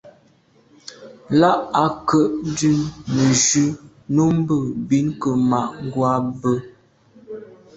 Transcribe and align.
Là 1.39 1.51
à 1.83 1.85
ke’ 2.07 2.19
dùm 2.57 2.79
nejù 3.15 3.65
nummbe 4.15 4.55
bin 4.87 5.05
ke’ 5.21 5.29
ma’ 5.49 5.61
ngwa 5.85 6.11
bwe. 6.39 6.53